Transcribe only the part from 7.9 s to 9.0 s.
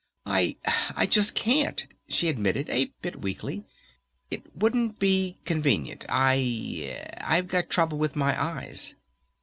with my eyes."